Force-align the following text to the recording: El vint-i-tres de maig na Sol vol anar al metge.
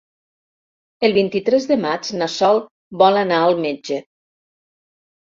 El 1.07 1.11
vint-i-tres 1.17 1.67
de 1.71 1.77
maig 1.83 2.09
na 2.21 2.27
Sol 2.37 2.61
vol 3.03 3.21
anar 3.21 3.43
al 3.43 3.55
metge. 3.67 4.01